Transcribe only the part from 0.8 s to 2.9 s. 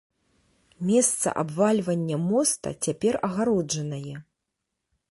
Месца абвальвання моста